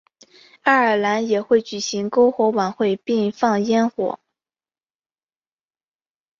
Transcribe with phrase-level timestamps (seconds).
[0.63, 4.17] 爱尔兰也会举行篝火晚会并放焰火。